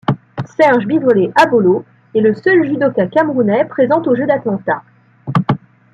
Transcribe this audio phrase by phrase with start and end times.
[0.59, 4.81] Serge Biwole Abolo est le seul judoka camerounais présent aux Jeux d'Atlanta.